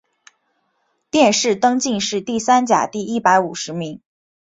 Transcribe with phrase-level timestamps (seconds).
[1.11, 4.01] 殿试登进士第三甲第一百五十名。